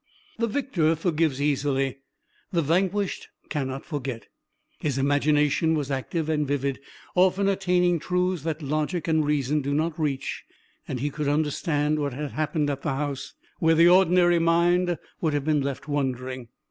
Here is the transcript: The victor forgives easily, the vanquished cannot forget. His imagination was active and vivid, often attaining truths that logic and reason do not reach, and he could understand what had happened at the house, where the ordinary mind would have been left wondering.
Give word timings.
The 0.39 0.47
victor 0.47 0.95
forgives 0.95 1.39
easily, 1.39 1.99
the 2.51 2.63
vanquished 2.63 3.27
cannot 3.49 3.85
forget. 3.85 4.29
His 4.79 4.97
imagination 4.97 5.75
was 5.75 5.91
active 5.91 6.27
and 6.27 6.47
vivid, 6.47 6.79
often 7.13 7.47
attaining 7.47 7.99
truths 7.99 8.41
that 8.41 8.63
logic 8.63 9.07
and 9.07 9.23
reason 9.23 9.61
do 9.61 9.75
not 9.75 9.99
reach, 9.99 10.43
and 10.87 11.01
he 11.01 11.11
could 11.11 11.27
understand 11.27 11.99
what 11.99 12.13
had 12.13 12.31
happened 12.31 12.71
at 12.71 12.81
the 12.81 12.95
house, 12.95 13.35
where 13.59 13.75
the 13.75 13.89
ordinary 13.89 14.39
mind 14.39 14.97
would 15.21 15.33
have 15.33 15.45
been 15.45 15.61
left 15.61 15.87
wondering. 15.87 16.47